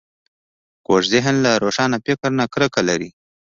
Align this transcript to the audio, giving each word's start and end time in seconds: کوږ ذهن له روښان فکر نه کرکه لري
کوږ 0.85 1.01
ذهن 1.13 1.35
له 1.45 1.51
روښان 1.63 1.91
فکر 2.05 2.29
نه 2.39 2.45
کرکه 2.53 2.81
لري 2.89 3.09